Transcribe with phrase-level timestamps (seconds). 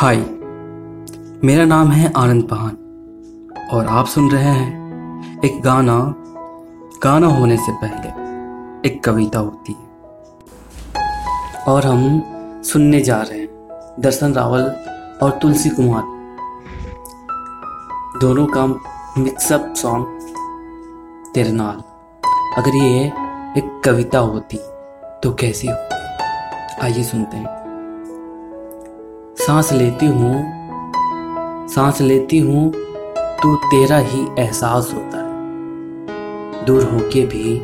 [0.00, 0.16] हाय,
[1.44, 2.76] मेरा नाम है आनंद पहान
[3.72, 6.14] और आप सुन रहे हैं एक गाना।
[7.02, 8.08] गाना होने से पहले
[8.88, 9.88] एक कविता होती है।
[11.68, 12.22] और हम
[12.64, 13.48] सुनने जा रहे हैं
[14.00, 14.62] दर्शन रावल
[15.22, 16.02] और तुलसी कुमार।
[18.20, 18.66] दोनों का
[19.22, 20.06] मिक्सअप सॉन्ग
[21.34, 21.82] तेरे नाल।
[22.56, 23.06] अगर ये
[23.58, 24.58] एक कविता होती
[25.22, 25.96] तो कैसी होती?
[26.82, 27.57] आइए सुनते हैं।
[29.48, 30.38] सांस लेती हूँ,
[31.68, 32.70] सांस लेती हूँ
[33.42, 37.56] तो तेरा ही एहसास होता है। दूर होके भी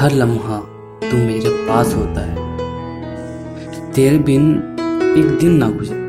[0.00, 0.58] हर लम्हा
[1.02, 2.36] तू मेरे पास होता है।
[3.92, 4.48] तेरे बिन
[5.18, 6.00] एक दिन ना गुजरे।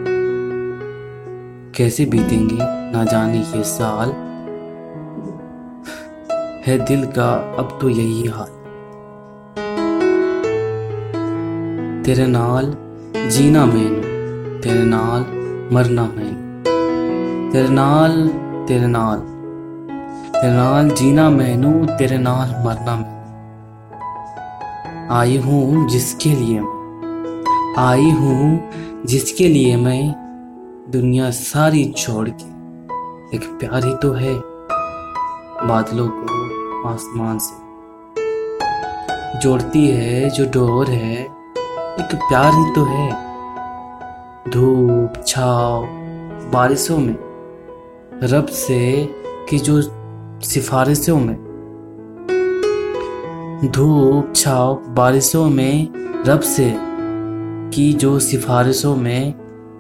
[1.78, 4.14] कैसे बीतेंगे ना जाने ये साल।
[6.68, 8.56] है दिल का अब तो यही हाल।
[12.04, 12.76] तेरे नाल
[13.30, 14.12] जीना मैंने।
[14.63, 15.22] तेरे नाल
[15.76, 16.63] मरना मैनू।
[17.52, 18.28] तेरे नाल
[18.67, 19.17] तेरे नाल।
[20.42, 23.14] तेरे नाल जीना मैनू, तेरे नाल मरना मैनू।
[25.11, 26.59] आई हूँ जिसके लिए
[27.78, 28.70] आई हूँ
[29.05, 30.14] जिसके लिए मैं
[30.89, 32.45] दुनिया सारी छोड़ के।
[33.36, 34.33] एक प्यार ही तो है
[35.67, 37.55] बादलों को आसमान से।
[39.39, 41.23] जोड़ती है, जो डोर है,
[42.00, 43.33] एक प्यार ही तो है।
[44.49, 45.86] धूप, छाव,
[46.52, 47.17] बारिशों में,
[48.23, 49.09] रब से
[49.49, 49.81] की जो
[50.41, 51.36] सिफारिशों में।
[53.66, 55.88] धूप, छाव, बारिशों में,
[56.27, 56.75] रब से
[57.73, 59.33] की जो सिफारिशों में,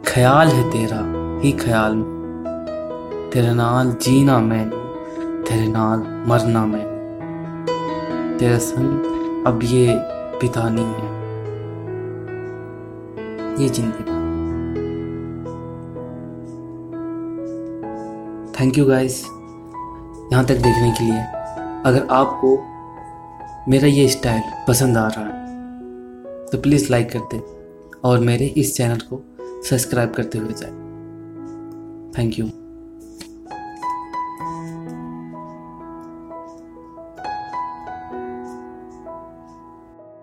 [0.07, 1.01] ख्याल है तेरा
[1.43, 4.69] ही ख्याल में। तेरे नाल जीना मैं,
[5.43, 6.85] तेरे नाल मरना मैं।
[8.39, 8.99] तेरे संग
[9.47, 9.87] अब ये
[10.41, 11.23] बितानी है।
[13.63, 14.22] ये ज़िंदगी।
[18.59, 19.21] थैंक यू गाइस
[20.31, 21.21] यहाँ तक देखने के लिए।
[21.85, 22.55] अगर आपको
[23.71, 25.31] मेरा ये स्टाइल पसंद आ रहा है
[26.47, 27.39] तो प्लीज़ लाइक कर दें
[28.05, 29.21] और मेरे इस चैनल को
[29.69, 30.71] सब्सक्राइब करते हुए जाए।
[32.17, 32.45] Thank you